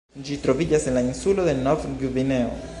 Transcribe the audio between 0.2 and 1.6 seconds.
Ĝi troviĝas en la insulo de